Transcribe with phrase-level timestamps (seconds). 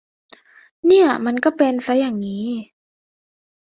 [0.85, 2.45] เนี่ย มันก็เป็นซะอย่างนี้